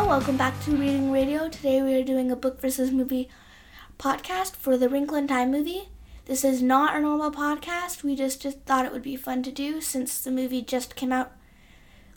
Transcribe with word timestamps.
Hello, 0.00 0.16
welcome 0.16 0.38
back 0.38 0.58
to 0.64 0.70
Reading 0.74 1.12
Radio. 1.12 1.50
Today 1.50 1.82
we 1.82 1.94
are 1.94 2.02
doing 2.02 2.30
a 2.30 2.34
book 2.34 2.58
versus 2.58 2.90
movie 2.90 3.28
podcast 3.98 4.56
for 4.56 4.78
the 4.78 4.88
Wrinkle 4.88 5.18
in 5.18 5.28
Time 5.28 5.50
movie. 5.50 5.90
This 6.24 6.42
is 6.42 6.62
not 6.62 6.96
a 6.96 7.00
normal 7.00 7.30
podcast. 7.30 8.02
We 8.02 8.16
just, 8.16 8.40
just 8.40 8.62
thought 8.62 8.86
it 8.86 8.92
would 8.92 9.02
be 9.02 9.14
fun 9.14 9.42
to 9.42 9.52
do 9.52 9.82
since 9.82 10.18
the 10.18 10.30
movie 10.30 10.62
just 10.62 10.96
came 10.96 11.12
out 11.12 11.32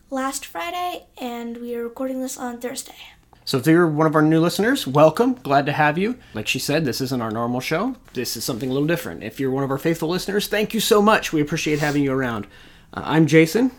last 0.09 0.46
Friday 0.46 1.07
and 1.18 1.57
we 1.57 1.75
are 1.75 1.83
recording 1.83 2.21
this 2.21 2.38
on 2.38 2.61
Thursday. 2.61 2.96
So 3.43 3.57
if 3.57 3.68
you're 3.68 3.86
one 3.86 4.07
of 4.07 4.15
our 4.15 4.21
new 4.21 4.39
listeners, 4.39 4.88
welcome. 4.88 5.34
Glad 5.34 5.65
to 5.65 5.73
have 5.73 5.97
you. 5.97 6.18
Like 6.34 6.47
she 6.47 6.59
said, 6.59 6.86
this 6.86 7.02
isn't 7.02 7.21
our 7.21 7.31
normal 7.31 7.59
show. 7.59 7.97
This 8.13 8.38
is 8.38 8.45
something 8.45 8.70
a 8.70 8.73
little 8.73 8.88
different. 8.88 9.23
If 9.23 9.41
you're 9.41 9.52
one 9.52 9.65
of 9.65 9.71
our 9.71 9.77
faithful 9.77 10.07
listeners, 10.07 10.47
thank 10.47 10.73
you 10.73 10.79
so 10.79 11.01
much. 11.01 11.34
We 11.34 11.42
appreciate 11.42 11.79
having 11.79 12.04
you 12.04 12.14
around. 12.14 12.47
Uh, 12.93 13.01
I'm 13.04 13.28
Jason, 13.28 13.71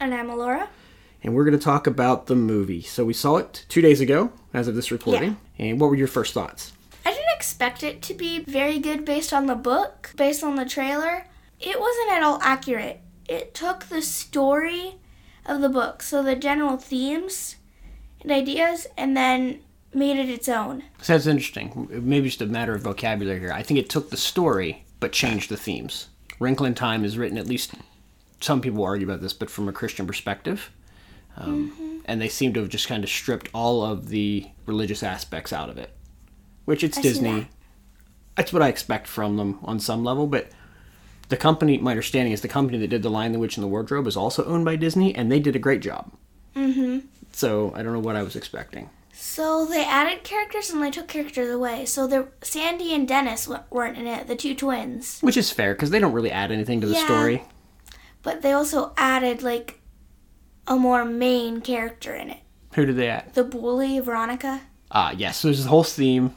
And 0.00 0.14
I'm 0.14 0.30
Alora. 0.30 0.70
And 1.22 1.34
we're 1.34 1.44
going 1.44 1.58
to 1.58 1.64
talk 1.64 1.86
about 1.86 2.26
the 2.26 2.36
movie. 2.36 2.82
So 2.82 3.04
we 3.04 3.12
saw 3.12 3.36
it 3.36 3.64
two 3.68 3.80
days 3.80 4.00
ago, 4.00 4.32
as 4.54 4.68
of 4.68 4.74
this 4.74 4.90
recording. 4.90 5.36
Yeah. 5.56 5.66
And 5.66 5.80
what 5.80 5.90
were 5.90 5.96
your 5.96 6.06
first 6.06 6.34
thoughts? 6.34 6.72
I 7.04 7.10
didn't 7.10 7.34
expect 7.34 7.82
it 7.82 8.02
to 8.02 8.14
be 8.14 8.44
very 8.44 8.78
good 8.78 9.04
based 9.04 9.32
on 9.32 9.46
the 9.46 9.54
book, 9.54 10.12
based 10.16 10.42
on 10.42 10.56
the 10.56 10.64
trailer. 10.64 11.26
It 11.58 11.80
wasn't 11.80 12.12
at 12.12 12.22
all 12.22 12.38
accurate. 12.42 13.00
It 13.28 13.54
took 13.54 13.86
the 13.86 14.02
story 14.02 14.96
of 15.46 15.60
the 15.60 15.68
book, 15.68 16.02
so 16.02 16.22
the 16.22 16.36
general 16.36 16.76
themes 16.76 17.56
and 18.22 18.30
ideas, 18.30 18.86
and 18.96 19.16
then 19.16 19.60
made 19.94 20.18
it 20.18 20.28
its 20.28 20.48
own. 20.48 20.84
So 21.00 21.14
that's 21.14 21.26
interesting. 21.26 21.88
Maybe 21.90 22.28
just 22.28 22.42
a 22.42 22.46
matter 22.46 22.74
of 22.74 22.82
vocabulary 22.82 23.40
here. 23.40 23.52
I 23.52 23.62
think 23.62 23.80
it 23.80 23.88
took 23.88 24.10
the 24.10 24.16
story, 24.16 24.84
but 25.00 25.12
changed 25.12 25.50
the 25.50 25.56
themes. 25.56 26.08
Wrinkle 26.38 26.66
in 26.66 26.74
Time 26.74 27.04
is 27.04 27.18
written, 27.18 27.38
at 27.38 27.46
least 27.46 27.74
some 28.40 28.60
people 28.60 28.84
argue 28.84 29.06
about 29.06 29.20
this, 29.20 29.32
but 29.32 29.50
from 29.50 29.68
a 29.68 29.72
Christian 29.72 30.06
perspective. 30.06 30.70
Um, 31.36 32.02
And 32.06 32.20
they 32.20 32.28
seem 32.28 32.52
to 32.54 32.60
have 32.60 32.68
just 32.68 32.88
kind 32.88 33.04
of 33.04 33.10
stripped 33.10 33.48
all 33.54 33.84
of 33.84 34.08
the 34.08 34.46
religious 34.66 35.02
aspects 35.02 35.52
out 35.52 35.68
of 35.68 35.78
it, 35.78 35.90
which 36.64 36.82
it's 36.82 36.98
I 36.98 37.02
Disney. 37.02 37.40
that. 37.40 37.46
That's 38.36 38.52
what 38.52 38.62
I 38.62 38.68
expect 38.68 39.06
from 39.06 39.36
them 39.36 39.58
on 39.62 39.78
some 39.80 40.02
level, 40.04 40.26
but 40.26 40.48
the 41.28 41.36
company, 41.36 41.78
my 41.78 41.92
understanding 41.92 42.32
is 42.32 42.40
the 42.40 42.48
company 42.48 42.78
that 42.78 42.88
did 42.88 43.02
The 43.02 43.10
Lion, 43.10 43.32
the 43.32 43.38
Witch, 43.38 43.56
and 43.56 43.62
the 43.62 43.68
Wardrobe 43.68 44.06
is 44.08 44.16
also 44.16 44.44
owned 44.46 44.64
by 44.64 44.76
Disney, 44.76 45.14
and 45.14 45.30
they 45.30 45.38
did 45.38 45.54
a 45.54 45.60
great 45.60 45.82
job. 45.82 46.10
Mm-hmm. 46.56 47.00
So 47.32 47.72
I 47.76 47.82
don't 47.82 47.92
know 47.92 48.00
what 48.00 48.16
I 48.16 48.22
was 48.24 48.34
expecting. 48.34 48.90
So 49.12 49.64
they 49.66 49.84
added 49.84 50.24
characters 50.24 50.70
and 50.70 50.82
they 50.82 50.90
took 50.90 51.06
characters 51.06 51.50
away. 51.50 51.84
So 51.86 52.06
there, 52.06 52.28
Sandy 52.42 52.92
and 52.94 53.06
Dennis 53.06 53.48
weren't 53.70 53.98
in 53.98 54.06
it, 54.08 54.26
the 54.26 54.34
two 54.34 54.54
twins. 54.54 55.20
Which 55.20 55.36
is 55.36 55.52
fair, 55.52 55.74
because 55.74 55.90
they 55.90 56.00
don't 56.00 56.12
really 56.14 56.32
add 56.32 56.50
anything 56.50 56.80
to 56.80 56.86
the 56.88 56.94
Yeah. 56.94 57.04
story. 57.04 57.44
But 58.22 58.42
they 58.42 58.52
also 58.52 58.92
added 58.96 59.42
like 59.42 59.79
a 60.66 60.76
more 60.76 61.04
main 61.04 61.60
character 61.60 62.14
in 62.14 62.30
it. 62.30 62.38
Who 62.74 62.86
did 62.86 62.96
they 62.96 63.08
add? 63.08 63.34
The 63.34 63.44
bully, 63.44 63.98
Veronica. 64.00 64.60
Ah, 64.90 65.12
yes. 65.16 65.38
So 65.38 65.48
there's 65.48 65.58
this 65.58 65.66
whole 65.66 65.84
theme. 65.84 66.34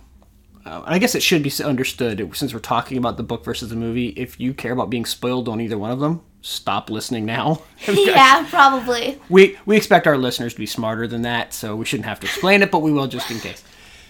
Uh, 0.65 0.81
I 0.85 0.97
guess 0.97 1.13
it 1.15 1.21
should 1.21 1.43
be 1.43 1.51
understood 1.63 2.31
since 2.35 2.53
we're 2.53 2.59
talking 2.59 2.97
about 2.97 3.17
the 3.17 3.23
book 3.23 3.43
versus 3.43 3.69
the 3.69 3.75
movie. 3.75 4.09
If 4.09 4.39
you 4.39 4.53
care 4.53 4.71
about 4.71 4.89
being 4.89 5.05
spoiled 5.05 5.49
on 5.49 5.59
either 5.59 5.77
one 5.77 5.91
of 5.91 5.99
them, 5.99 6.21
stop 6.41 6.89
listening 6.89 7.25
now. 7.25 7.61
yeah, 7.87 8.45
probably. 8.49 9.19
we 9.29 9.57
we 9.65 9.75
expect 9.75 10.07
our 10.07 10.17
listeners 10.17 10.53
to 10.53 10.59
be 10.59 10.65
smarter 10.65 11.05
than 11.07 11.23
that, 11.23 11.53
so 11.53 11.75
we 11.75 11.83
shouldn't 11.85 12.07
have 12.07 12.19
to 12.21 12.27
explain 12.27 12.61
it, 12.61 12.71
but 12.71 12.79
we 12.79 12.91
will 12.93 13.07
just 13.07 13.29
in 13.29 13.39
case. 13.39 13.63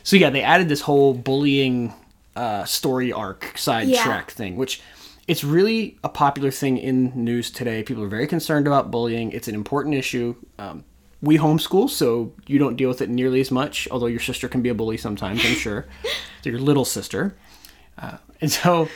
So 0.03 0.15
yeah, 0.15 0.29
they 0.29 0.43
added 0.43 0.69
this 0.69 0.81
whole 0.81 1.13
bullying 1.13 1.93
uh, 2.35 2.65
story 2.65 3.11
arc 3.11 3.57
side 3.57 3.87
Yeah. 3.87 4.03
track 4.03 4.31
thing, 4.31 4.55
which 4.55 4.79
it's 5.27 5.43
really 5.43 5.97
a 6.03 6.09
popular 6.09 6.51
thing 6.51 6.77
in 6.77 7.11
news 7.15 7.49
today. 7.51 7.83
People 7.83 8.03
are 8.03 8.07
very 8.09 8.27
concerned 8.27 8.67
about 8.67 8.91
bullying. 8.91 9.31
It's 9.31 9.47
an 9.47 9.55
important 9.55 9.95
issue. 9.95 10.35
Um, 10.59 10.83
we 11.21 11.37
homeschool, 11.37 11.89
so 11.89 12.33
you 12.47 12.59
don't 12.59 12.75
deal 12.75 12.89
with 12.89 13.01
it 13.01 13.09
nearly 13.09 13.39
as 13.39 13.49
much. 13.49 13.87
Although 13.91 14.07
your 14.07 14.19
sister 14.19 14.49
can 14.49 14.61
be 14.61 14.69
a 14.69 14.73
bully 14.73 14.97
sometimes, 14.97 15.39
I'm 15.45 15.53
sure. 15.55 15.85
so 16.43 16.49
your 16.49 16.59
little 16.59 16.83
sister, 16.85 17.35
uh, 17.97 18.17
and 18.41 18.51
so 18.51 18.89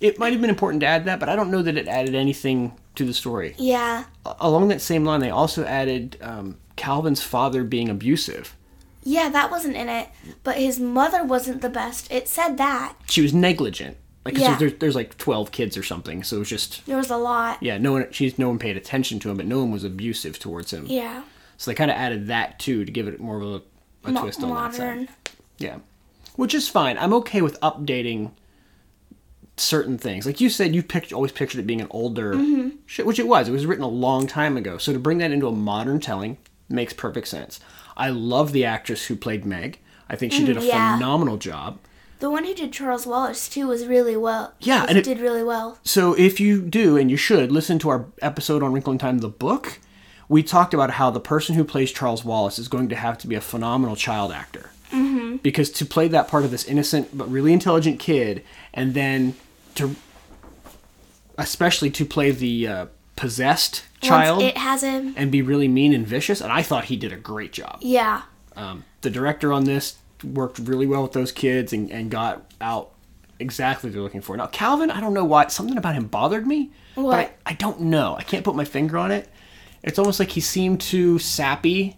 it 0.00 0.18
might 0.18 0.32
have 0.32 0.40
been 0.40 0.50
important 0.50 0.80
to 0.80 0.86
add 0.86 1.04
that, 1.04 1.20
but 1.20 1.28
I 1.28 1.36
don't 1.36 1.50
know 1.50 1.62
that 1.62 1.76
it 1.76 1.86
added 1.86 2.14
anything 2.16 2.72
to 2.96 3.04
the 3.04 3.14
story 3.14 3.54
Yeah. 3.58 4.04
along 4.40 4.68
that 4.68 4.80
same 4.80 5.04
line, 5.04 5.20
they 5.20 5.30
also 5.30 5.64
added 5.64 6.16
um, 6.20 6.56
Calvin's 6.74 7.22
father 7.22 7.62
being 7.62 7.88
abusive. 7.88 8.56
Yeah, 9.04 9.28
that 9.28 9.50
wasn't 9.52 9.76
in 9.76 9.88
it. 9.88 10.08
But 10.42 10.56
his 10.56 10.80
mother 10.80 11.22
wasn't 11.24 11.62
the 11.62 11.68
best. 11.70 12.10
It 12.12 12.26
said 12.28 12.58
that. 12.58 12.94
She 13.08 13.22
was 13.22 13.32
negligent. 13.32 13.96
Like 14.28 14.34
'cause 14.36 14.42
Yeah. 14.44 14.56
there's, 14.58 14.74
there's 14.74 14.94
like 14.94 15.16
twelve 15.18 15.52
kids 15.52 15.76
or 15.76 15.82
something, 15.82 16.22
so 16.22 16.36
it 16.36 16.38
was 16.40 16.48
just 16.48 16.84
There 16.86 16.96
was 16.96 17.10
a 17.10 17.16
lot. 17.16 17.62
yeah. 17.62 17.78
No 17.78 17.92
one 17.92 18.06
she's 18.10 18.38
no 18.38 18.48
one 18.48 18.58
paid 18.58 18.76
attention 18.76 19.18
to 19.20 19.30
him, 19.30 19.36
but 19.36 19.46
no 19.46 19.58
one 19.58 19.70
was 19.70 19.84
abusive 19.84 20.38
towards 20.38 20.72
him. 20.72 20.84
Yeah. 20.86 21.22
So 21.56 21.70
they 21.70 21.74
kind 21.74 21.90
of 21.90 21.96
added 21.96 22.26
that 22.28 22.58
too 22.58 22.84
to 22.84 22.92
give 22.92 23.08
it 23.08 23.18
more 23.20 23.36
of 23.40 23.42
a, 23.42 23.62
a 24.08 24.12
Mo- 24.12 24.20
twist 24.22 24.42
on 24.42 24.50
that 24.54 24.74
side. 24.74 24.86
modern. 24.88 25.08
Yeah, 25.58 25.78
which 26.36 26.54
is 26.54 26.68
fine. 26.68 26.98
I'm 26.98 27.12
okay 27.14 27.42
with 27.42 27.58
updating 27.60 28.30
certain 29.56 29.98
things. 29.98 30.24
Like 30.26 30.40
you 30.40 30.48
said, 30.50 30.74
you 30.74 30.82
picked 30.82 31.12
always 31.12 31.32
pictured 31.32 31.58
it 31.60 31.66
being 31.66 31.80
an 31.80 31.88
older, 31.90 32.34
Mm-hmm. 32.34 32.76
shit, 32.86 33.06
which 33.06 33.18
it 33.18 33.26
was. 33.26 33.48
It 33.48 33.52
was 33.52 33.66
written 33.66 33.82
a 33.84 33.88
long 33.88 34.26
time 34.26 34.56
ago. 34.56 34.78
So 34.78 34.92
to 34.92 34.98
bring 34.98 35.18
that 35.18 35.32
into 35.32 35.48
a 35.48 35.52
modern 35.52 35.98
telling 36.00 36.38
makes 36.68 36.92
perfect 36.92 37.26
sense. 37.28 37.58
I 37.96 38.10
love 38.10 38.52
the 38.52 38.64
actress 38.64 39.06
who 39.06 39.16
played 39.16 39.44
Meg. 39.44 39.80
I 40.08 40.14
think 40.16 40.32
she 40.32 40.44
did 40.44 40.56
a 40.56 40.60
Mm, 40.60 40.66
yeah. 40.68 40.94
phenomenal 40.96 41.36
job. 41.38 41.78
The 42.20 42.30
one 42.30 42.44
who 42.44 42.54
did 42.54 42.72
Charles 42.72 43.06
Wallace 43.06 43.48
too 43.48 43.68
was 43.68 43.86
really 43.86 44.16
well. 44.16 44.54
Yeah, 44.60 44.86
and 44.88 44.98
it- 44.98 45.04
did 45.04 45.20
really 45.20 45.42
well. 45.44 45.78
So 45.84 46.14
if 46.14 46.40
you 46.40 46.60
do, 46.62 46.96
and 46.96 47.10
you 47.10 47.16
should, 47.16 47.52
listen 47.52 47.78
to 47.80 47.88
our 47.90 48.06
episode 48.20 48.62
on 48.62 48.72
Wrinkle 48.72 48.92
in 48.92 48.98
Time, 48.98 49.18
the 49.18 49.28
book. 49.28 49.78
We 50.28 50.42
talked 50.42 50.74
about 50.74 50.90
how 50.92 51.10
the 51.10 51.20
person 51.20 51.54
who 51.54 51.64
plays 51.64 51.90
Charles 51.90 52.24
Wallace 52.24 52.58
is 52.58 52.68
going 52.68 52.88
to 52.90 52.96
have 52.96 53.16
to 53.18 53.26
be 53.26 53.34
a 53.34 53.40
phenomenal 53.40 53.96
child 53.96 54.30
actor. 54.32 54.70
Mm-hmm. 54.92 55.36
Because 55.36 55.70
to 55.70 55.86
play 55.86 56.06
that 56.08 56.28
part 56.28 56.44
of 56.44 56.50
this 56.50 56.64
innocent 56.64 57.16
but 57.16 57.30
really 57.30 57.52
intelligent 57.52 57.98
kid, 57.98 58.42
and 58.74 58.92
then 58.94 59.34
to, 59.76 59.94
especially 61.36 61.90
to 61.90 62.04
play 62.04 62.30
the 62.30 62.66
uh, 62.66 62.86
possessed 63.16 63.84
child 64.00 64.38
Once 64.42 64.50
it 64.52 64.58
has 64.58 64.82
him. 64.82 65.14
and 65.16 65.30
be 65.32 65.42
really 65.42 65.68
mean 65.68 65.92
and 65.92 66.06
vicious, 66.06 66.40
and 66.40 66.52
I 66.52 66.62
thought 66.62 66.84
he 66.86 66.96
did 66.96 67.12
a 67.12 67.16
great 67.16 67.52
job. 67.52 67.78
Yeah. 67.80 68.22
Um, 68.56 68.84
the 69.02 69.10
director 69.10 69.52
on 69.52 69.64
this 69.64 69.98
worked 70.24 70.58
really 70.58 70.86
well 70.86 71.02
with 71.02 71.12
those 71.12 71.32
kids 71.32 71.72
and, 71.72 71.90
and 71.90 72.10
got 72.10 72.50
out 72.60 72.92
exactly 73.38 73.88
what 73.88 73.94
they're 73.94 74.02
looking 74.02 74.20
for. 74.20 74.36
Now, 74.36 74.46
Calvin, 74.46 74.90
I 74.90 75.00
don't 75.00 75.14
know 75.14 75.24
why, 75.24 75.46
something 75.48 75.76
about 75.76 75.94
him 75.94 76.06
bothered 76.06 76.46
me. 76.46 76.70
But 76.94 77.14
I, 77.14 77.30
I 77.46 77.52
don't 77.54 77.82
know. 77.82 78.16
I 78.16 78.22
can't 78.22 78.44
put 78.44 78.56
my 78.56 78.64
finger 78.64 78.98
on 78.98 79.12
it. 79.12 79.28
It's 79.82 79.98
almost 79.98 80.18
like 80.18 80.30
he 80.30 80.40
seemed 80.40 80.80
too 80.80 81.18
sappy 81.18 81.96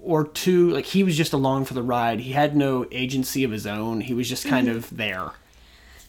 or 0.00 0.26
too, 0.26 0.70
like 0.70 0.86
he 0.86 1.02
was 1.02 1.16
just 1.16 1.32
along 1.32 1.64
for 1.64 1.74
the 1.74 1.82
ride. 1.82 2.20
He 2.20 2.32
had 2.32 2.56
no 2.56 2.86
agency 2.92 3.42
of 3.42 3.50
his 3.50 3.66
own. 3.66 4.02
He 4.02 4.14
was 4.14 4.28
just 4.28 4.46
kind 4.46 4.68
mm-hmm. 4.68 4.76
of 4.76 4.96
there. 4.96 5.32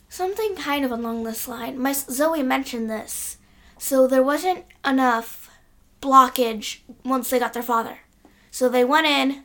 Something 0.08 0.56
kind 0.56 0.86
of 0.86 0.92
along 0.92 1.24
this 1.24 1.48
line. 1.48 1.80
My 1.80 1.94
Zoe 1.94 2.44
mentioned 2.44 2.90
this. 2.90 3.38
So 3.78 4.08
there 4.08 4.24
wasn't 4.24 4.66
enough 4.86 5.50
blockage 6.02 6.80
once 7.04 7.30
they 7.30 7.40
got 7.40 7.54
their 7.54 7.64
father. 7.64 8.00
So 8.52 8.70
they 8.70 8.84
went 8.84 9.08
in 9.08 9.44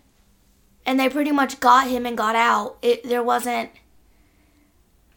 and 0.87 0.99
they 1.01 1.09
pretty 1.09 1.33
much 1.33 1.61
got 1.61 1.89
him 1.89 2.07
and 2.07 2.17
got 2.17 2.37
out. 2.37 2.77
It 2.83 3.05
there 3.05 3.23
wasn't 3.23 3.71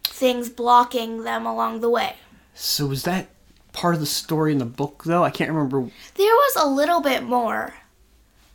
things 0.04 0.50
blocking 0.50 1.24
them 1.24 1.46
along 1.46 1.82
the 1.82 1.90
way. 1.90 2.16
So 2.54 2.88
was 2.88 3.04
that 3.04 3.28
part 3.74 3.94
of 3.94 4.00
the 4.00 4.06
story 4.08 4.52
in 4.52 4.58
the 4.58 4.66
book, 4.66 5.04
though? 5.06 5.24
I 5.24 5.30
can't 5.30 5.52
remember. 5.52 5.82
There 6.16 6.26
was 6.34 6.56
a 6.58 6.68
little 6.68 7.02
bit 7.02 7.24
more. 7.24 7.76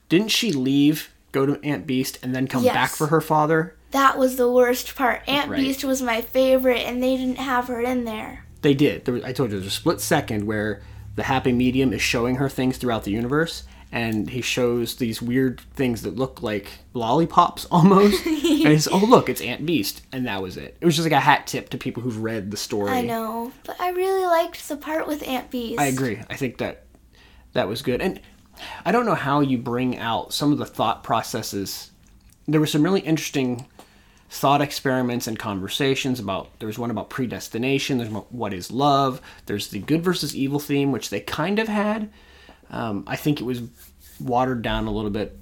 Didn't 0.09 0.29
she 0.31 0.53
leave, 0.53 1.11
go 1.31 1.47
to 1.47 1.61
Aunt 1.65 1.87
Beast, 1.87 2.19
and 2.23 2.35
then 2.35 2.49
come 2.49 2.65
Yes. 2.65 2.75
back 2.75 2.91
for 2.91 3.07
her 3.09 3.21
father? 3.21 3.77
That 3.93 4.19
was 4.19 4.37
the 4.37 4.51
worst 4.51 4.95
part. 4.97 5.23
Aunt 5.29 5.51
Right. 5.51 5.61
Beast 5.61 5.85
was 5.85 6.03
my 6.03 6.21
favorite 6.21 6.79
and 6.81 7.03
they 7.03 7.17
didn't 7.17 7.39
have 7.39 7.69
her 7.69 7.81
in 7.81 8.05
there. 8.05 8.45
They 8.63 8.75
did. 8.75 9.05
There 9.05 9.15
was, 9.15 9.23
I 9.25 9.33
told 9.33 9.51
you 9.51 9.59
there's 9.59 9.67
a 9.73 9.75
split 9.75 10.01
second 10.01 10.47
where 10.47 10.83
the 11.15 11.25
happy 11.25 11.53
medium 11.53 11.93
is 11.93 12.01
showing 12.01 12.37
her 12.37 12.49
things 12.49 12.79
throughout 12.79 13.05
the 13.05 13.11
universe, 13.11 13.65
and 13.93 14.31
he 14.31 14.41
shows 14.41 14.97
these 14.97 15.21
weird 15.21 15.61
things 15.75 16.01
that 16.03 16.17
look 16.17 16.43
like 16.43 16.79
lollipops 16.95 17.67
almost. 17.71 18.25
and 18.25 18.37
he's, 18.39 18.89
oh 18.89 18.97
look, 18.97 19.29
it's 19.29 19.43
Aunt 19.43 19.65
Beast, 19.67 20.03
and 20.11 20.27
that 20.27 20.43
was 20.43 20.57
it. 20.57 20.77
It 20.81 20.87
was 20.87 20.97
just 20.97 21.07
like 21.07 21.13
a 21.13 21.21
hat 21.21 21.47
tip 21.47 21.69
to 21.69 21.79
people 21.79 22.03
who've 22.03 22.23
read 22.23 22.51
the 22.51 22.57
story. 22.57 22.91
I 22.91 23.03
know. 23.03 23.53
But 23.65 23.79
I 23.81 23.91
really 23.91 24.25
liked 24.25 24.67
the 24.67 24.79
part 24.79 25.07
with 25.07 25.27
Aunt 25.29 25.51
Beast. 25.51 25.79
I 25.79 25.87
agree. 25.87 26.21
I 26.31 26.37
think 26.37 26.57
that 26.59 26.87
that 27.53 27.69
was 27.69 27.83
good, 27.83 28.01
and 28.01 28.19
I 28.85 28.93
don't 28.93 29.07
know 29.07 29.15
how 29.15 29.41
you 29.41 29.59
bring 29.59 29.99
out 29.99 30.33
some 30.33 30.53
of 30.53 30.59
the 30.59 30.67
thought 30.67 31.05
processes. 31.05 31.91
There 32.49 32.61
were 32.61 32.67
some 32.67 32.83
really 32.83 33.01
interesting 33.01 33.67
thought 34.31 34.63
experiments 34.63 35.27
and 35.27 35.39
conversations 35.39 36.19
about 36.19 36.59
there 36.59 36.67
was 36.67 36.79
one 36.79 36.91
about 36.91 37.11
predestination 37.11 37.99
there's 37.99 38.09
what 38.09 38.55
is 38.55 38.71
love 38.71 39.21
there's 39.45 39.69
the 39.69 39.79
good 39.79 40.03
versus 40.03 40.35
evil 40.35 40.59
theme 40.59 40.91
which 40.91 41.11
they 41.11 41.21
kind 41.21 41.59
of 41.59 41.69
had 41.69 42.11
um, 42.73 43.05
i 43.07 43.17
think 43.17 43.41
it 43.41 43.45
was 43.45 43.63
watered 44.21 44.63
down 44.63 44.87
a 44.87 44.91
little 44.91 45.11
bit 45.11 45.37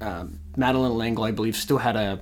um, 0.00 0.38
Madeleine 0.56 0.92
L'Engle 0.92 1.24
i 1.24 1.30
believe 1.30 1.56
still 1.56 1.78
had 1.78 1.96
a 1.96 2.20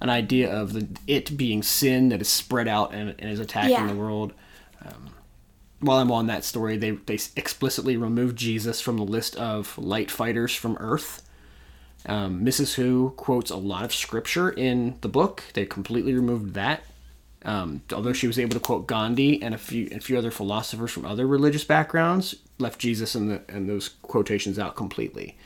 an 0.00 0.10
idea 0.10 0.52
of 0.52 0.72
the 0.72 0.86
it 1.06 1.36
being 1.36 1.62
sin 1.62 2.08
that 2.08 2.20
is 2.20 2.28
spread 2.28 2.66
out 2.68 2.92
and, 2.94 3.14
and 3.18 3.30
is 3.30 3.40
attacking 3.40 3.70
Yeah. 3.72 3.86
the 3.86 3.94
world 3.96 4.32
um, 4.84 5.10
while 5.80 5.98
i'm 5.98 6.10
on 6.12 6.26
that 6.26 6.44
story 6.44 6.76
they, 6.76 6.92
they 6.92 7.18
explicitly 7.36 7.96
removed 7.96 8.36
jesus 8.36 8.80
from 8.80 8.96
the 8.96 9.04
list 9.04 9.36
of 9.36 9.76
light 9.78 10.10
fighters 10.10 10.54
from 10.54 10.76
earth 10.80 11.22
Um, 12.06 12.44
Mrs. 12.44 12.74
Who 12.74 13.10
quotes 13.16 13.50
a 13.52 13.56
lot 13.56 13.84
of 13.84 13.92
scripture 13.94 14.50
in 14.50 14.96
the 15.02 15.08
book. 15.08 15.44
They 15.54 15.64
completely 15.66 16.12
removed 16.14 16.54
that. 16.54 16.82
Um, 17.44 17.82
although 17.92 18.12
she 18.12 18.26
was 18.26 18.38
able 18.38 18.54
to 18.54 18.60
quote 18.60 18.86
Gandhi 18.86 19.42
and 19.42 19.54
a 19.54 19.58
few 19.58 19.88
a 19.90 19.98
few 19.98 20.16
other 20.16 20.30
philosophers 20.30 20.92
from 20.92 21.04
other 21.04 21.26
religious 21.26 21.64
backgrounds, 21.64 22.36
left 22.58 22.78
Jesus 22.78 23.14
and 23.14 23.30
the 23.30 23.42
and 23.48 23.68
those 23.68 23.88
quotations 23.88 24.58
out 24.58 24.76
completely. 24.76 25.36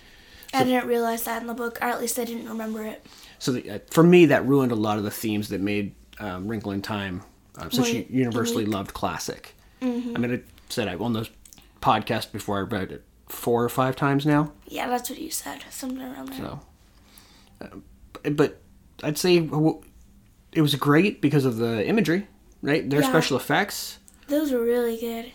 I 0.54 0.64
didn't 0.64 0.86
realize 0.86 1.24
that 1.24 1.42
in 1.42 1.48
the 1.48 1.54
book, 1.54 1.78
or 1.82 1.84
at 1.88 2.00
least 2.00 2.18
I 2.18 2.24
didn't 2.24 2.48
remember 2.48 2.82
it. 2.82 3.04
So 3.38 3.52
the, 3.52 3.70
uh, 3.70 3.78
for 3.90 4.02
me, 4.02 4.26
that 4.26 4.46
ruined 4.46 4.72
a 4.72 4.76
lot 4.76 4.96
of 4.96 5.04
the 5.04 5.10
themes 5.10 5.48
that 5.50 5.60
made 5.60 5.94
um, 6.18 6.48
Wrinkle 6.48 6.72
in 6.72 6.80
Time 6.80 7.22
uh, 7.58 7.68
such 7.68 7.90
a 7.90 8.06
universally 8.10 8.64
loved 8.64 8.94
classic. 8.94 9.54
I 9.82 9.86
mean, 9.86 10.32
I 10.32 10.40
said 10.68 10.88
I 10.88 10.94
on 10.96 11.12
those 11.12 11.30
podcasts 11.82 12.30
before 12.30 12.58
I 12.58 12.62
read 12.62 12.92
it 12.92 13.04
four 13.28 13.62
or 13.62 13.68
five 13.68 13.96
times 13.96 14.24
now. 14.24 14.52
Yeah, 14.66 14.88
that's 14.88 15.10
what 15.10 15.18
you 15.18 15.30
said. 15.30 15.64
Something 15.70 16.02
around 16.02 16.28
there. 16.30 16.38
So, 16.38 16.60
uh, 17.60 18.30
but 18.30 18.60
I'd 19.02 19.18
say 19.18 19.40
it 20.52 20.62
was 20.62 20.74
great 20.74 21.20
because 21.20 21.44
of 21.44 21.56
the 21.56 21.86
imagery, 21.86 22.26
right? 22.62 22.88
Their 22.88 23.00
Yeah. 23.02 23.08
special 23.08 23.36
effects. 23.36 23.98
Those 24.28 24.52
were 24.52 24.62
really 24.62 24.98
good. 24.98 25.32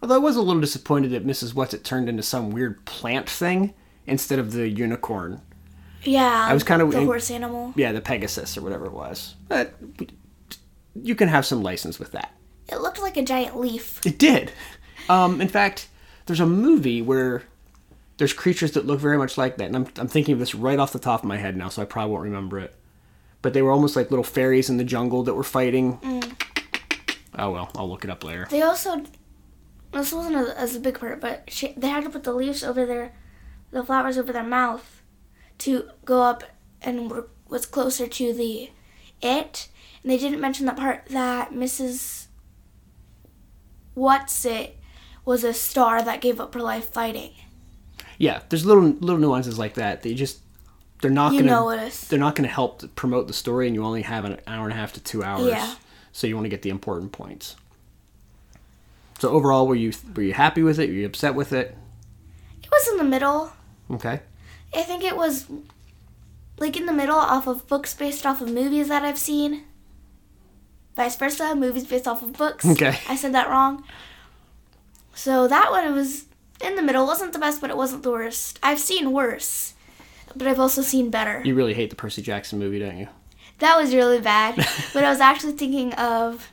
Although 0.00 0.16
I 0.16 0.18
was 0.18 0.36
a 0.36 0.42
little 0.42 0.60
disappointed 0.60 1.12
that 1.12 1.26
Mrs. 1.26 1.52
Whatsit 1.54 1.84
turned 1.84 2.08
into 2.08 2.22
some 2.22 2.50
weird 2.50 2.84
plant 2.84 3.28
thing 3.30 3.74
instead 4.06 4.38
of 4.38 4.52
the 4.52 4.68
unicorn. 4.68 5.40
Yeah. 6.02 6.46
I 6.48 6.52
was 6.54 6.64
kind 6.64 6.82
of- 6.82 6.90
the 6.90 7.04
horse 7.04 7.30
animal. 7.30 7.72
Yeah, 7.76 7.92
the 7.92 8.00
Pegasus 8.00 8.56
or 8.56 8.62
whatever 8.62 8.86
it 8.86 8.92
was. 8.92 9.36
But 9.48 9.74
you 11.00 11.14
can 11.14 11.28
have 11.28 11.46
some 11.46 11.62
license 11.62 11.98
with 12.00 12.10
that. 12.12 12.32
It 12.68 12.80
looked 12.80 13.00
like 13.00 13.16
a 13.16 13.22
giant 13.22 13.58
leaf. 13.60 14.00
It 14.04 14.18
did. 14.18 14.50
Um, 15.08 15.40
in 15.40 15.48
fact, 15.48 15.88
there's 16.26 16.40
a 16.40 16.46
movie 16.46 17.00
where 17.02 17.42
there's 18.18 18.32
creatures 18.32 18.72
that 18.72 18.86
look 18.86 19.00
very 19.00 19.18
much 19.18 19.38
like 19.38 19.56
that, 19.58 19.66
and 19.66 19.76
I'm, 19.76 19.86
I'm 19.98 20.08
thinking 20.08 20.32
of 20.34 20.38
this 20.38 20.54
right 20.54 20.78
off 20.78 20.92
the 20.92 20.98
top 20.98 21.20
of 21.22 21.24
my 21.28 21.36
head 21.38 21.56
now, 21.56 21.68
so 21.68 21.82
I 21.82 21.84
probably 21.84 22.12
won't 22.12 22.24
remember 22.24 22.58
it. 22.58 22.74
But 23.42 23.52
they 23.52 23.62
were 23.62 23.72
almost 23.72 23.96
like 23.96 24.10
little 24.10 24.24
fairies 24.24 24.70
in 24.70 24.76
the 24.76 24.84
jungle 24.84 25.24
that 25.24 25.34
were 25.34 25.42
fighting. 25.42 25.98
Mm. 25.98 26.42
Oh 27.38 27.50
well, 27.50 27.70
I'll 27.76 27.88
look 27.88 28.04
it 28.04 28.10
up 28.10 28.24
later. 28.24 28.46
They 28.50 28.62
also, 28.62 29.02
this 29.92 30.12
wasn't 30.12 30.36
a, 30.36 30.58
as 30.58 30.76
a 30.76 30.80
big 30.80 31.00
part, 31.00 31.20
but 31.20 31.50
she, 31.50 31.74
they 31.76 31.88
had 31.88 32.04
to 32.04 32.10
put 32.10 32.24
the 32.24 32.32
leaves 32.32 32.62
over 32.62 32.86
their, 32.86 33.14
the 33.70 33.82
flowers 33.84 34.16
over 34.16 34.32
their 34.32 34.44
mouth, 34.44 35.02
to 35.58 35.90
go 36.04 36.22
up 36.22 36.44
and 36.80 37.10
were, 37.10 37.28
was 37.48 37.66
closer 37.66 38.06
to 38.06 38.32
the 38.32 38.70
it. 39.20 39.68
And 40.02 40.10
they 40.10 40.18
didn't 40.18 40.40
mention 40.40 40.66
that 40.66 40.76
part 40.76 41.06
that 41.06 41.52
Mrs. 41.52 42.26
Whatsit 43.96 44.72
was 45.24 45.44
a 45.44 45.54
star 45.54 46.02
that 46.02 46.20
gave 46.20 46.40
up 46.40 46.54
her 46.54 46.60
life 46.60 46.92
fighting. 46.92 47.32
Yeah, 48.18 48.42
there's 48.48 48.66
little 48.66 48.84
little 48.84 49.18
nuances 49.18 49.58
like 49.58 49.74
that. 49.74 50.02
They 50.02 50.14
just 50.14 50.41
they're 51.02 51.10
not 51.10 51.32
You 51.34 51.40
gonna 51.40 51.50
notice. 51.50 52.00
they're 52.08 52.18
not 52.18 52.34
gonna 52.34 52.48
help 52.48 52.94
promote 52.96 53.26
the 53.26 53.34
story, 53.34 53.66
and 53.66 53.74
you 53.74 53.84
only 53.84 54.02
have 54.02 54.24
an 54.24 54.38
hour 54.46 54.64
and 54.64 54.72
a 54.72 54.76
half 54.76 54.94
to 54.94 55.00
two 55.00 55.22
hours. 55.22 55.46
Yeah. 55.48 55.74
So 56.12 56.26
you 56.26 56.34
want 56.34 56.44
to 56.46 56.48
get 56.50 56.62
the 56.62 56.70
important 56.70 57.12
points. 57.12 57.56
So 59.18 59.28
overall, 59.30 59.66
were 59.66 59.74
you 59.74 59.92
were 60.16 60.22
you 60.22 60.32
happy 60.32 60.62
with 60.62 60.78
it? 60.78 60.88
Were 60.88 60.94
you 60.94 61.06
upset 61.06 61.34
with 61.34 61.52
it? 61.52 61.76
It 62.62 62.70
was 62.70 62.88
in 62.88 62.96
the 62.98 63.04
middle. 63.04 63.52
Okay. 63.90 64.20
I 64.74 64.82
think 64.82 65.04
it 65.04 65.16
was 65.16 65.46
like 66.58 66.76
in 66.76 66.86
the 66.86 66.92
middle 66.92 67.16
off 67.16 67.46
of 67.46 67.66
books 67.68 67.94
based 67.94 68.24
off 68.24 68.40
of 68.40 68.50
movies 68.50 68.88
that 68.88 69.04
I've 69.04 69.18
seen. 69.18 69.64
Vice 70.96 71.16
versa, 71.16 71.54
movies 71.54 71.84
based 71.84 72.06
off 72.06 72.22
of 72.22 72.34
books. 72.34 72.64
Okay. 72.66 72.98
I 73.08 73.16
said 73.16 73.32
that 73.34 73.48
wrong. 73.48 73.84
So 75.14 75.48
that 75.48 75.70
one 75.70 75.94
was 75.94 76.26
in 76.60 76.76
the 76.76 76.82
middle. 76.82 77.04
It 77.04 77.06
wasn't 77.06 77.32
the 77.32 77.38
best, 77.38 77.60
but 77.60 77.70
it 77.70 77.76
wasn't 77.76 78.02
the 78.02 78.10
worst. 78.10 78.58
I've 78.62 78.78
seen 78.78 79.12
worse, 79.12 79.74
but 80.36 80.46
I've 80.46 80.60
also 80.60 80.82
seen 80.82 81.10
better. 81.10 81.42
You 81.44 81.54
really 81.54 81.74
hate 81.74 81.90
the 81.90 81.96
Percy 81.96 82.22
Jackson 82.22 82.58
movie, 82.58 82.78
don't 82.78 82.98
you? 82.98 83.08
That 83.58 83.78
was 83.78 83.94
really 83.94 84.20
bad. 84.20 84.56
but 84.94 85.04
I 85.04 85.10
was 85.10 85.20
actually 85.20 85.52
thinking 85.52 85.92
of 85.94 86.50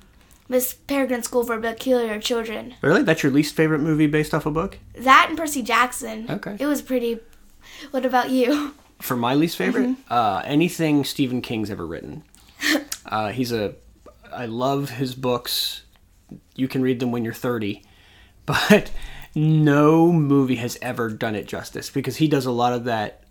Miss 0.48 0.74
Peregrine 0.74 1.24
School 1.24 1.44
for 1.44 1.60
Peculiar 1.60 2.20
Children. 2.20 2.76
Really? 2.82 3.04
That's 3.04 3.24
your 3.24 3.32
least 3.32 3.56
favorite 3.56 3.80
movie 3.80 4.08
based 4.08 4.34
off 4.34 4.46
a 4.46 4.52
book? 4.52 4.80
That 4.96 5.28
and 5.30 5.38
Percy 5.38 5.62
Jackson. 5.62 6.26
Okay. 6.30 6.58
It 6.60 6.66
was 6.66 6.82
pretty. 6.82 7.20
What 7.92 8.06
about 8.06 8.30
you? 8.30 8.74
For 9.00 9.16
my 9.16 9.34
least 9.34 9.56
favorite, 9.58 9.96
uh, 10.10 10.42
anything 10.44 11.06
Stephen 11.06 11.42
King's 11.42 11.70
ever 11.70 11.86
written. 11.86 12.24
Uh, 13.06 13.32
he's 13.32 13.52
a. 13.52 13.74
I 14.32 14.46
love 14.46 14.92
his 14.92 15.16
books. 15.16 15.82
You 16.54 16.68
can 16.68 16.84
read 16.84 17.00
them 17.00 17.12
when 17.12 17.24
you're 17.24 17.34
30, 17.34 17.82
but 18.46 18.92
no 19.34 20.12
movie 20.12 20.58
has 20.58 20.78
ever 20.80 21.10
done 21.10 21.34
it 21.34 21.48
justice 21.48 21.90
because 21.90 22.18
he 22.18 22.28
does 22.28 22.46
a 22.46 22.52
lot 22.52 22.74
of 22.74 22.84
that 22.84 23.24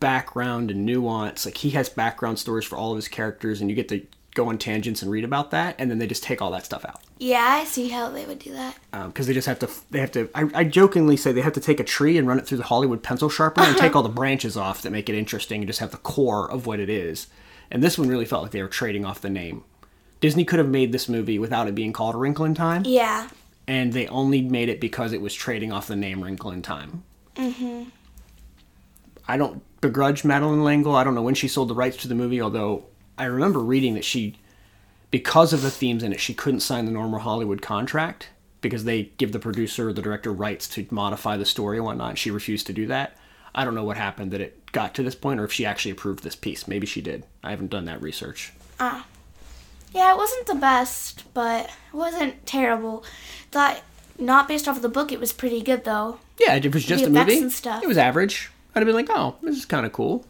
background 0.00 0.70
and 0.70 0.84
nuance. 0.86 1.44
Like 1.46 1.58
he 1.58 1.70
has 1.70 1.88
background 1.88 2.38
stories 2.38 2.64
for 2.64 2.76
all 2.76 2.92
of 2.92 2.96
his 2.96 3.08
characters, 3.08 3.60
and 3.60 3.70
you 3.70 3.76
get 3.76 3.88
to 3.88 4.06
go 4.34 4.48
on 4.48 4.58
tangents 4.58 5.00
and 5.02 5.10
read 5.10 5.24
about 5.24 5.50
that, 5.50 5.74
and 5.78 5.90
then 5.90 5.98
they 5.98 6.06
just 6.06 6.22
take 6.22 6.42
all 6.42 6.50
that 6.50 6.64
stuff 6.66 6.84
out. 6.84 7.00
Yeah, 7.18 7.42
I 7.42 7.64
see 7.64 7.88
how 7.88 8.10
they 8.10 8.26
would 8.26 8.38
do 8.38 8.52
that. 8.52 8.76
because 9.06 9.26
they 9.26 9.32
just 9.32 9.46
have 9.46 9.58
to 9.60 9.70
they 9.90 10.00
have 10.00 10.12
to 10.12 10.28
I, 10.34 10.50
I 10.54 10.64
jokingly 10.64 11.16
say 11.16 11.32
they 11.32 11.40
have 11.40 11.54
to 11.54 11.60
take 11.60 11.80
a 11.80 11.84
tree 11.84 12.18
and 12.18 12.28
run 12.28 12.38
it 12.38 12.46
through 12.46 12.58
the 12.58 12.64
hollywood 12.64 13.02
pencil 13.02 13.30
sharpener 13.30 13.66
and 13.66 13.76
take 13.78 13.96
all 13.96 14.02
the 14.02 14.10
branches 14.10 14.54
off 14.56 14.82
that 14.82 14.90
make 14.90 15.08
it 15.08 15.14
interesting 15.14 15.62
and 15.62 15.66
just 15.66 15.80
have 15.80 15.92
the 15.92 15.96
core 15.96 16.50
of 16.50 16.66
what 16.66 16.78
it 16.78 16.90
is 16.90 17.28
and 17.70 17.82
this 17.82 17.96
one 17.98 18.06
really 18.08 18.26
felt 18.26 18.42
like 18.42 18.52
they 18.52 18.60
were 18.62 18.68
trading 18.68 19.06
off 19.06 19.22
the 19.22 19.30
name 19.30 19.64
disney 20.20 20.44
could 20.44 20.58
have 20.58 20.68
made 20.68 20.92
this 20.92 21.08
movie 21.08 21.38
without 21.38 21.66
it 21.68 21.74
being 21.74 21.92
called 21.94 22.14
a 22.14 22.18
wrinkle 22.18 22.44
in 22.44 22.54
time 22.54 22.82
Yeah. 22.84 23.28
and 23.66 23.94
they 23.94 24.06
only 24.08 24.42
made 24.42 24.68
it 24.68 24.78
because 24.78 25.14
it 25.14 25.22
was 25.22 25.32
trading 25.32 25.72
off 25.72 25.86
the 25.86 25.96
name 25.96 26.22
wrinkle 26.22 26.50
in 26.50 26.60
time 26.60 27.02
mm-hmm. 27.34 27.84
i 29.26 29.38
don't 29.38 29.62
begrudge 29.80 30.24
Madeleine 30.24 30.64
L'Engle 30.64 30.94
i 30.96 31.04
don't 31.04 31.14
know 31.14 31.22
when 31.22 31.34
she 31.34 31.48
sold 31.48 31.68
the 31.68 31.74
rights 31.74 31.96
to 31.98 32.08
the 32.08 32.14
movie 32.14 32.40
although 32.40 32.84
i 33.18 33.24
remember 33.24 33.60
reading 33.60 33.94
that 33.94 34.04
she 34.04 34.36
because 35.12 35.52
of 35.52 35.62
the 35.62 35.70
themes 35.70 36.02
in 36.02 36.12
it, 36.12 36.20
she 36.20 36.34
couldn't 36.34 36.60
sign 36.60 36.84
the 36.84 36.90
normal 36.90 37.20
Hollywood 37.20 37.62
contract 37.62 38.28
because 38.60 38.82
they 38.84 39.04
give 39.18 39.30
the 39.30 39.38
producer 39.38 39.88
or 39.88 39.92
the 39.92 40.02
director 40.02 40.32
rights 40.32 40.66
to 40.70 40.84
modify 40.90 41.36
the 41.36 41.44
story 41.46 41.76
and 41.78 41.86
whatnot. 41.86 42.18
She 42.18 42.30
refused 42.32 42.66
to 42.66 42.72
do 42.72 42.88
that. 42.88 43.16
I 43.54 43.64
don't 43.64 43.76
know 43.76 43.84
what 43.84 43.96
happened 43.96 44.32
that 44.32 44.40
it 44.40 44.72
got 44.72 44.94
to 44.96 45.04
this 45.04 45.14
point 45.14 45.38
or 45.38 45.44
if 45.44 45.52
she 45.52 45.64
actually 45.64 45.92
approved 45.92 46.24
this 46.24 46.34
piece. 46.34 46.66
Maybe 46.66 46.86
she 46.88 47.00
did. 47.00 47.24
I 47.44 47.50
haven't 47.50 47.70
done 47.70 47.84
that 47.84 48.02
research. 48.02 48.52
Ah. 48.80 49.06
Yeah, 49.94 50.12
it 50.12 50.16
wasn't 50.18 50.46
the 50.48 50.56
best, 50.56 51.22
but 51.32 51.66
it 51.66 51.96
wasn't 51.96 52.44
terrible. 52.44 53.04
Thought 53.52 53.80
not 54.18 54.48
based 54.48 54.66
off 54.66 54.76
of 54.76 54.82
the 54.82 54.88
book, 54.88 55.12
it 55.12 55.20
was 55.20 55.32
pretty 55.32 55.62
good 55.62 55.84
though. 55.84 56.18
Yeah, 56.38 56.56
it 56.56 56.74
was 56.74 56.84
just 56.84 57.04
The 57.04 57.10
a 57.10 57.12
movie, 57.12 57.20
effects 57.32 57.42
and 57.42 57.52
stuff. 57.52 57.82
it 57.84 57.86
was 57.86 57.96
average. 57.96 58.50
I'd 58.76 58.80
have 58.80 58.86
been 58.86 58.94
like, 58.94 59.08
oh, 59.10 59.36
this 59.42 59.56
is 59.56 59.64
kind 59.64 59.86
of 59.86 59.92
cool. 59.92 60.26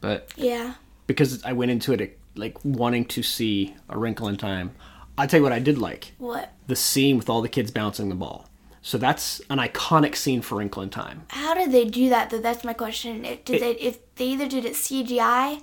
But 0.00 0.32
Yeah. 0.34 0.74
because 1.06 1.44
I 1.44 1.52
went 1.52 1.70
into 1.70 1.92
it 1.92 2.18
like 2.34 2.56
wanting 2.64 3.04
to 3.04 3.22
see 3.22 3.74
A 3.90 3.98
Wrinkle 3.98 4.28
in 4.28 4.38
Time, 4.38 4.72
I'll 5.18 5.26
tell 5.26 5.40
you 5.40 5.44
what 5.44 5.52
I 5.52 5.58
did 5.58 5.76
like. 5.78 6.12
What? 6.16 6.52
The 6.68 6.76
scene 6.76 7.18
with 7.18 7.28
all 7.28 7.42
the 7.42 7.48
kids 7.50 7.70
bouncing 7.70 8.08
the 8.08 8.14
ball. 8.14 8.48
So 8.80 8.96
that's 8.98 9.40
an 9.50 9.58
iconic 9.58 10.16
scene 10.16 10.40
for 10.40 10.56
Wrinkle 10.56 10.82
in 10.82 10.88
Time. 10.90 11.24
How 11.28 11.52
did 11.54 11.70
they 11.70 11.84
do 11.84 12.08
that? 12.08 12.30
Though 12.30 12.38
that's 12.38 12.64
my 12.64 12.72
question. 12.72 13.24
If, 13.24 13.44
did 13.44 13.60
they? 13.60 13.72
If 13.72 13.98
they 14.14 14.26
either 14.26 14.48
did 14.48 14.64
it 14.64 14.74
CGI? 14.74 15.60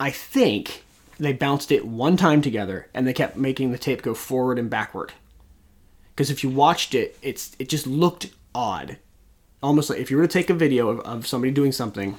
I 0.00 0.10
think 0.10 0.82
they 1.18 1.32
bounced 1.32 1.70
it 1.70 1.86
one 1.86 2.16
time 2.16 2.42
together 2.42 2.88
and 2.92 3.06
they 3.06 3.12
kept 3.12 3.36
making 3.36 3.70
the 3.70 3.78
tape 3.78 4.02
go 4.02 4.14
forward 4.14 4.58
and 4.58 4.68
backward. 4.70 5.12
Because 6.14 6.30
if 6.30 6.42
you 6.42 6.50
watched 6.50 6.94
it, 6.94 7.16
it's 7.22 7.54
it 7.58 7.68
just 7.68 7.86
looked 7.86 8.30
odd. 8.54 8.96
Almost 9.64 9.88
like 9.90 9.98
if 9.98 10.10
you 10.10 10.16
were 10.18 10.26
to 10.26 10.32
take 10.32 10.50
a 10.50 10.54
video 10.54 10.88
of, 10.88 11.00
of 11.00 11.26
somebody 11.26 11.50
doing 11.50 11.72
something, 11.72 12.16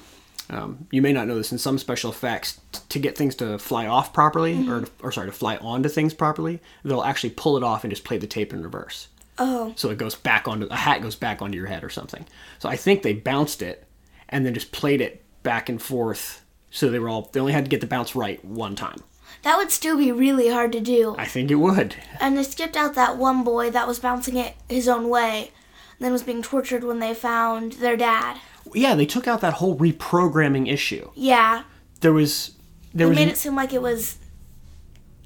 um, 0.50 0.86
you 0.90 1.00
may 1.00 1.12
not 1.12 1.26
know 1.28 1.36
this 1.36 1.52
in 1.52 1.58
some 1.58 1.78
special 1.78 2.10
effects 2.10 2.60
t- 2.72 2.80
to 2.88 2.98
get 2.98 3.16
things 3.16 3.34
to 3.36 3.58
fly 3.58 3.86
off 3.86 4.12
properly 4.12 4.68
or, 4.68 4.84
or 5.02 5.12
sorry 5.12 5.26
to 5.28 5.32
fly 5.32 5.56
onto 5.56 5.88
things 5.88 6.14
properly 6.14 6.60
they'll 6.84 7.02
actually 7.02 7.30
pull 7.30 7.56
it 7.56 7.64
off 7.64 7.82
and 7.82 7.90
just 7.90 8.04
play 8.04 8.16
the 8.16 8.28
tape 8.28 8.52
in 8.52 8.62
reverse 8.62 9.08
Oh, 9.38 9.72
so 9.76 9.90
it 9.90 9.98
goes 9.98 10.14
back 10.14 10.46
onto 10.48 10.66
a 10.66 10.76
hat 10.76 11.02
goes 11.02 11.14
back 11.16 11.42
onto 11.42 11.58
your 11.58 11.66
head 11.66 11.84
or 11.84 11.90
something. 11.90 12.24
So 12.58 12.68
I 12.68 12.76
think 12.76 13.02
they 13.02 13.12
bounced 13.12 13.60
it 13.60 13.86
and 14.28 14.46
then 14.46 14.54
just 14.54 14.72
played 14.72 15.00
it 15.00 15.22
back 15.42 15.68
and 15.68 15.80
forth. 15.82 16.42
So 16.70 16.88
they 16.88 16.98
were 16.98 17.08
all 17.10 17.28
they 17.32 17.40
only 17.40 17.52
had 17.52 17.64
to 17.66 17.68
get 17.68 17.80
the 17.80 17.86
bounce 17.86 18.16
right 18.16 18.42
one 18.44 18.74
time. 18.76 18.98
that 19.42 19.56
would 19.58 19.70
still 19.70 19.98
be 19.98 20.10
really 20.10 20.48
hard 20.48 20.72
to 20.72 20.80
do. 20.80 21.14
I 21.18 21.26
think 21.26 21.50
it 21.50 21.56
would. 21.56 21.96
And 22.20 22.38
they 22.38 22.44
skipped 22.44 22.76
out 22.76 22.94
that 22.94 23.18
one 23.18 23.44
boy 23.44 23.68
that 23.70 23.86
was 23.86 23.98
bouncing 23.98 24.36
it 24.36 24.54
his 24.70 24.88
own 24.88 25.08
way, 25.10 25.50
then 25.98 26.12
was 26.12 26.22
being 26.22 26.42
tortured 26.42 26.84
when 26.84 26.98
they 26.98 27.14
found 27.14 27.72
their 27.74 27.96
dad. 27.96 28.38
Yeah, 28.74 28.94
they 28.94 29.06
took 29.06 29.26
out 29.28 29.40
that 29.40 29.54
whole 29.54 29.76
reprogramming 29.78 30.70
issue. 30.70 31.10
Yeah, 31.14 31.62
There 32.00 32.12
was 32.12 32.52
there 32.94 33.06
they 33.06 33.10
was 33.10 33.18
made 33.18 33.28
it 33.28 33.36
seem 33.36 33.54
like 33.56 33.72
it 33.72 33.82
was 33.82 34.16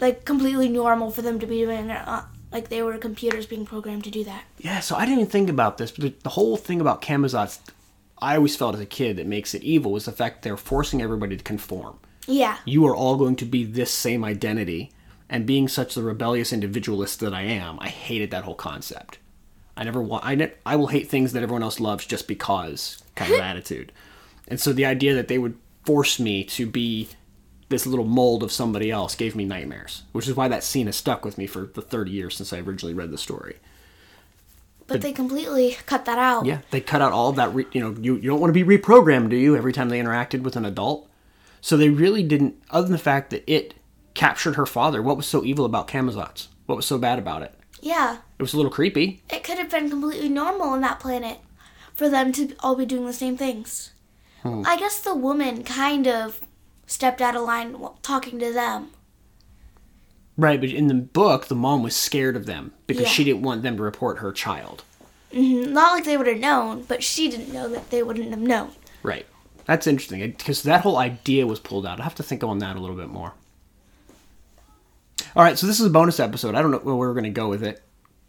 like 0.00 0.24
completely 0.24 0.68
normal 0.68 1.10
for 1.10 1.22
them 1.22 1.38
to 1.40 1.46
be 1.46 1.58
doing 1.64 1.90
it. 1.90 2.08
Uh, 2.08 2.22
like 2.52 2.68
they 2.68 2.82
were 2.82 2.98
computers 2.98 3.46
being 3.46 3.64
programmed 3.64 4.04
to 4.04 4.10
do 4.10 4.24
that. 4.24 4.44
yeah. 4.58 4.80
So 4.80 4.96
I 4.96 5.04
didn't 5.04 5.20
even 5.20 5.30
think 5.30 5.48
about 5.48 5.78
this, 5.78 5.90
but 5.92 6.02
the, 6.02 6.14
the 6.24 6.30
whole 6.30 6.56
thing 6.56 6.80
about 6.80 7.00
Camazotz, 7.00 7.60
I 8.18 8.36
always 8.36 8.56
felt 8.56 8.74
as 8.74 8.80
a 8.80 8.86
kid 8.86 9.16
that 9.16 9.26
makes 9.26 9.54
it 9.54 9.62
evil 9.62 9.92
was 9.92 10.06
the 10.06 10.12
fact 10.12 10.42
they're 10.42 10.56
forcing 10.56 11.00
everybody 11.00 11.36
to 11.36 11.44
conform. 11.44 11.98
Yeah, 12.26 12.58
you 12.64 12.84
are 12.86 12.94
all 12.96 13.16
going 13.16 13.36
to 13.36 13.44
be 13.44 13.64
this 13.64 13.90
same 13.92 14.24
identity. 14.24 14.92
And 15.32 15.46
being 15.46 15.68
such 15.68 15.94
the 15.94 16.02
rebellious 16.02 16.52
individualist 16.52 17.20
that 17.20 17.32
I 17.32 17.42
am, 17.42 17.78
I 17.80 17.88
hated 17.88 18.32
that 18.32 18.42
whole 18.42 18.56
concept. 18.56 19.18
I 19.80 19.84
never 19.84 20.02
want. 20.02 20.26
I 20.26 20.34
ne- 20.34 20.52
I 20.66 20.76
will 20.76 20.88
hate 20.88 21.08
things 21.08 21.32
that 21.32 21.42
everyone 21.42 21.62
else 21.62 21.80
loves 21.80 22.04
just 22.04 22.28
because 22.28 23.02
kind 23.16 23.32
of 23.32 23.40
attitude. 23.50 23.92
And 24.46 24.60
so 24.60 24.75
the 24.75 24.84
idea 24.84 25.14
that 25.14 25.28
they 25.28 25.38
would 25.38 25.56
force 25.84 26.20
me 26.20 26.44
to 26.44 26.66
be 26.66 27.08
this 27.70 27.87
little 27.87 28.04
mold 28.04 28.42
of 28.42 28.52
somebody 28.52 28.90
else 28.90 29.14
gave 29.14 29.34
me 29.34 29.46
nightmares, 29.46 30.02
which 30.12 30.28
is 30.28 30.34
why 30.34 30.49
that 30.49 30.64
scene 30.64 30.87
has 30.87 30.96
stuck 30.96 31.25
with 31.25 31.38
me 31.38 31.46
for 31.46 31.70
the 31.75 31.80
30 31.80 32.10
years 32.10 32.37
since 32.37 32.52
I 32.52 32.58
originally 32.58 32.92
read 32.92 33.10
the 33.10 33.16
story. 33.16 33.56
But 34.87 35.00
they 35.00 35.12
completely 35.12 35.78
cut 35.87 36.04
that 36.04 36.18
out. 36.18 36.44
Yeah, 36.46 36.58
they 36.72 36.80
cut 36.80 37.00
out 37.00 37.12
all 37.12 37.30
of 37.30 37.37
that. 37.37 37.54
Re- 37.54 37.66
you 37.72 37.80
know, 37.80 37.94
you, 37.99 38.16
you 38.16 38.28
don't 38.28 38.40
want 38.40 38.52
to 38.52 38.64
be 38.64 38.78
reprogrammed, 38.78 39.30
do 39.30 39.37
you? 39.37 39.56
Every 39.56 39.72
time 39.72 39.88
they 39.88 40.00
interacted 40.00 40.42
with 40.42 40.56
an 40.56 40.64
adult, 40.64 41.08
so 41.60 41.76
they 41.76 41.90
really 41.90 42.25
didn't. 42.25 42.60
Other 42.70 42.88
than 42.88 42.92
the 42.92 42.99
fact 42.99 43.30
that 43.30 43.44
it 43.46 43.75
captured 44.14 44.56
her 44.56 44.66
father, 44.66 45.00
what 45.00 45.16
was 45.16 45.26
so 45.26 45.44
evil 45.44 45.64
about 45.64 45.87
Camazotz? 45.87 46.49
What 46.66 46.75
was 46.75 46.87
so 46.87 46.99
bad 46.99 47.20
about 47.20 47.42
it? 47.42 47.54
Yeah. 47.80 48.18
It 48.38 48.42
was 48.42 48.52
a 48.52 48.56
little 48.56 48.70
creepy. 48.72 49.22
It 49.30 49.42
could 49.44 49.58
have 49.58 49.70
been 49.70 49.90
completely 49.90 50.28
normal 50.28 50.68
on 50.68 50.80
that 50.82 51.00
planet 51.00 51.38
for 51.94 52.08
them 52.08 52.32
to 52.32 52.54
all 52.60 52.76
be 52.76 52.87
doing 52.87 53.06
the 53.06 53.12
same 53.12 53.37
things. 53.37 53.92
Hmm. 54.42 54.62
I 54.66 54.76
guess 54.78 55.00
the 55.00 55.14
woman 55.14 55.64
kind 55.64 56.06
of 56.06 56.40
stepped 56.87 57.20
out 57.20 57.37
of 57.37 57.42
line 57.42 57.76
talking 58.02 58.38
to 58.38 58.52
them. 58.52 58.90
Right, 60.37 60.60
but 60.60 60.70
in 60.70 60.87
the 60.88 60.94
book, 60.94 61.46
the 61.46 61.54
mom 61.54 61.82
was 61.82 61.94
scared 61.94 62.37
of 62.37 62.46
them 62.46 62.72
because 62.87 63.04
Yeah. 63.04 63.08
she 63.10 63.25
didn't 63.25 63.42
want 63.42 63.62
them 63.62 63.76
to 63.76 63.82
report 63.82 64.18
her 64.18 64.32
child. 64.32 64.84
Not 65.32 65.92
like 65.92 66.04
they 66.04 66.16
would 66.16 66.26
have 66.26 66.38
known, 66.38 66.82
but 66.88 67.04
she 67.04 67.28
didn't 67.28 67.52
know 67.52 67.68
that 67.68 67.90
they 67.90 68.02
wouldn't 68.02 68.30
have 68.30 68.40
known. 68.40 68.72
Right. 69.02 69.26
That's 69.66 69.87
interesting 69.87 70.20
because 70.20 70.62
that 70.64 70.80
whole 70.80 70.96
idea 70.96 71.46
was 71.46 71.60
pulled 71.60 71.87
out. 71.87 72.00
I 72.00 72.04
have 72.04 72.14
to 72.16 72.22
think 72.22 72.42
on 72.42 72.58
that 72.58 72.76
a 72.76 72.80
little 72.80 72.96
bit 72.96 73.08
more. 73.08 73.34
All 75.37 75.44
right, 75.44 75.58
so 75.58 75.66
this 75.66 75.78
is 75.78 75.87
a 75.87 75.90
bonus 75.90 76.18
episode. 76.18 76.54
I 76.54 76.62
don't 76.62 76.70
know 76.70 76.78
where 76.78 76.96
we're 76.96 77.12
going 77.12 77.25
to 77.25 77.30
go 77.30 77.49
with 77.49 77.62
it. 77.62 77.82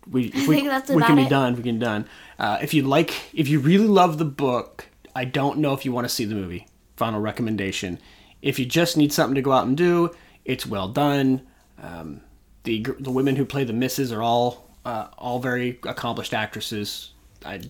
We, 0.09 0.25
if 0.27 0.47
we, 0.47 0.55
we 0.55 1.01
can 1.01 1.15
be 1.15 1.23
it. 1.23 1.29
done. 1.29 1.55
We 1.55 1.63
can 1.63 1.79
be 1.79 1.85
done. 1.85 2.07
Uh, 2.37 2.59
if 2.61 2.73
you 2.73 2.83
like, 2.83 3.13
if 3.33 3.47
you 3.47 3.59
really 3.59 3.87
love 3.87 4.17
the 4.17 4.25
book, 4.25 4.87
I 5.15 5.25
don't 5.25 5.59
know 5.59 5.73
if 5.73 5.85
you 5.85 5.91
want 5.91 6.05
to 6.05 6.13
see 6.13 6.25
the 6.25 6.35
movie. 6.35 6.67
Final 6.97 7.19
recommendation. 7.19 7.99
If 8.41 8.59
you 8.59 8.65
just 8.65 8.97
need 8.97 9.13
something 9.13 9.35
to 9.35 9.41
go 9.41 9.51
out 9.51 9.65
and 9.65 9.75
do, 9.75 10.11
it's 10.45 10.65
well 10.65 10.87
done. 10.87 11.47
Um, 11.81 12.21
the 12.63 12.85
the 12.99 13.11
women 13.11 13.35
who 13.35 13.45
play 13.45 13.63
the 13.63 13.73
misses 13.73 14.11
are 14.11 14.21
all 14.21 14.69
uh, 14.85 15.07
all 15.17 15.39
very 15.39 15.79
accomplished 15.83 16.33
actresses. 16.33 17.13
I, 17.45 17.61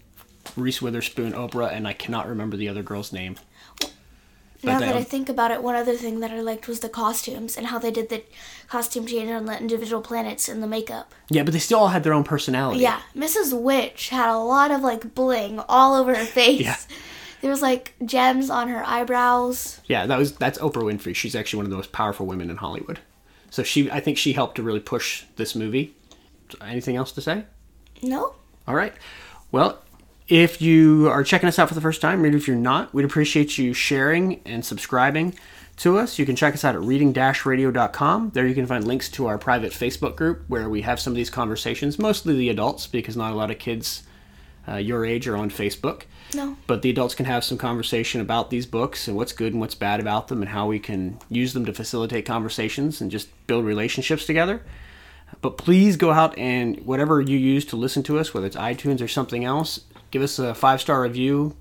Reese 0.56 0.82
Witherspoon, 0.82 1.34
Oprah, 1.34 1.72
and 1.72 1.88
I 1.88 1.94
cannot 1.94 2.28
remember 2.28 2.58
the 2.58 2.70
other 2.70 2.84
girl's 2.84 3.14
name. 3.14 3.36
Now 4.64 4.80
that 4.80 4.96
I 4.96 5.04
think 5.04 5.28
about 5.30 5.52
it, 5.52 5.64
one 5.64 5.76
other 5.76 5.96
thing 5.96 6.20
that 6.20 6.32
I 6.32 6.40
liked 6.42 6.68
was 6.68 6.82
the 6.82 6.90
costumes 6.90 7.58
and 7.58 7.68
how 7.68 7.80
they 7.80 7.92
did 7.92 8.10
the 8.10 8.24
costume 8.68 9.08
change 9.08 9.32
on 9.32 9.46
the 9.46 9.58
individual 9.58 10.02
planets 10.02 10.48
and 10.48 10.62
the 10.62 10.68
makeup. 10.68 11.14
Yeah, 11.30 11.44
but 11.44 11.54
they 11.54 11.60
still 11.60 11.80
all 11.80 11.88
had 11.90 12.04
their 12.04 12.14
own 12.14 12.24
personality. 12.24 12.82
Yeah, 12.82 13.02
Mrs. 13.16 13.60
Which 13.60 14.10
had 14.10 14.30
a 14.30 14.38
lot 14.38 14.72
of 14.72 14.82
like 14.82 15.16
bling 15.16 15.60
all 15.68 15.96
over 15.96 16.16
her 16.16 16.26
face. 16.26 16.62
Yeah. 16.62 16.78
There 17.42 17.50
was 17.50 17.64
like 17.64 17.96
gems 18.06 18.52
on 18.52 18.68
her 18.68 18.86
eyebrows. 18.86 19.82
Yeah, 19.86 20.06
that 20.06 20.20
was 20.20 20.34
that's 20.34 20.60
Oprah 20.60 20.84
Winfrey. 20.84 21.16
She's 21.16 21.36
actually 21.36 21.58
one 21.58 21.66
of 21.66 21.72
the 21.72 21.76
most 21.76 21.92
powerful 21.92 22.28
women 22.28 22.52
in 22.52 22.58
Hollywood. 22.58 23.00
So 23.50 23.64
she, 23.64 23.90
I 23.90 24.00
think 24.00 24.20
she 24.20 24.34
helped 24.34 24.56
to 24.58 24.64
really 24.64 24.80
push 24.80 25.24
this 25.38 25.56
movie. 25.56 25.96
Anything 26.62 26.96
else 26.98 27.12
to 27.14 27.22
say? 27.22 27.46
No? 28.04 28.36
All 28.68 28.76
right. 28.76 28.94
Well, 29.52 29.82
if 30.32 30.62
you 30.62 31.10
are 31.10 31.26
checking 31.26 31.50
us 31.50 31.60
out 31.60 31.68
for 31.68 31.76
the 31.76 31.82
first 31.82 32.00
time, 32.00 32.24
or 32.24 32.26
if 32.26 32.48
you're 32.48 32.56
not, 32.56 32.94
we'd 32.94 33.04
appreciate 33.04 33.58
you 33.58 33.74
sharing 33.74 34.40
and 34.46 34.64
subscribing 34.64 35.36
to 35.76 35.98
us. 35.98 36.18
You 36.18 36.26
can 36.26 36.38
check 36.38 36.54
us 36.54 36.64
out 36.64 36.74
at 36.74 36.82
reading-radio.com. 36.82 38.30
There 38.34 38.48
you 38.48 38.56
can 38.56 38.66
find 38.66 38.88
links 38.88 39.10
to 39.10 39.28
our 39.28 39.38
private 39.38 39.74
Facebook 39.74 40.16
group 40.16 40.46
where 40.48 40.70
we 40.70 40.84
have 40.84 41.02
some 41.02 41.12
of 41.12 41.18
these 41.18 41.30
conversations, 41.30 42.00
mostly 42.00 42.34
the 42.34 42.48
adults, 42.48 42.88
because 42.88 43.18
not 43.18 43.34
a 43.34 43.36
lot 43.36 43.52
of 43.52 43.60
kids 43.60 44.04
uh, 44.66 44.78
your 44.78 45.06
age 45.06 45.28
are 45.28 45.36
on 45.36 45.50
Facebook. 45.50 46.04
No. 46.34 46.56
But 46.66 46.82
the 46.82 46.92
adults 46.92 47.14
can 47.14 47.26
have 47.26 47.44
some 47.44 47.58
conversation 47.58 48.22
about 48.22 48.50
these 48.52 48.66
books 48.66 49.10
and 49.10 49.18
what's 49.18 49.34
good 49.34 49.52
and 49.52 49.60
what's 49.60 49.76
bad 49.76 50.00
about 50.00 50.30
them 50.30 50.42
and 50.42 50.48
how 50.48 50.66
we 50.66 50.80
can 50.80 51.20
use 51.28 51.52
them 51.52 51.66
to 51.66 51.74
facilitate 51.74 52.26
conversations 52.26 53.02
and 53.02 53.12
just 53.12 53.28
build 53.48 53.66
relationships 53.66 54.26
together. 54.26 54.62
But 55.42 55.58
please 55.58 55.98
go 55.98 56.12
out 56.12 56.38
and 56.38 56.80
whatever 56.86 57.20
you 57.20 57.38
use 57.38 57.66
to 57.66 57.76
listen 57.76 58.04
to 58.04 58.18
us, 58.18 58.34
whether 58.34 58.48
it's 58.48 58.56
iTunes 58.56 59.02
or 59.02 59.10
something 59.10 59.44
else, 59.44 59.82
give 60.12 60.22
us 60.22 60.38
a 60.38 60.54
five 60.54 60.82
star 60.82 61.02
review. 61.02 61.56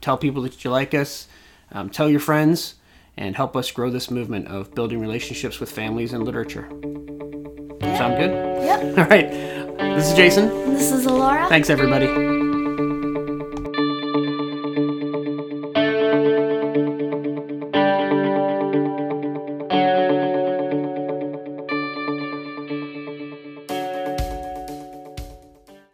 Tell 0.00 0.16
people 0.16 0.42
that 0.42 0.64
you 0.64 0.70
like 0.70 0.94
us. 0.94 1.28
Um, 1.72 1.90
tell 1.90 2.08
your 2.08 2.20
friends 2.20 2.76
and 3.16 3.36
help 3.36 3.56
us 3.56 3.70
grow 3.70 3.90
this 3.90 4.10
movement 4.10 4.46
of 4.48 4.74
building 4.74 5.00
relationships 5.00 5.60
with 5.60 5.70
families 5.70 6.12
and 6.12 6.24
literature. 6.24 6.68
Sound 7.98 8.16
good? 8.16 8.30
Yep. 8.30 8.80
All 8.98 9.04
right. 9.04 9.30
This 9.96 10.10
is 10.10 10.14
Jason. 10.14 10.48
This 10.72 10.92
is 10.92 11.04
Alora. 11.04 11.48
Thanks, 11.48 11.68
everybody. 11.68 12.37